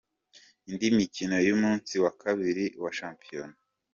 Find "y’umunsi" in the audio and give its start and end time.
1.47-1.93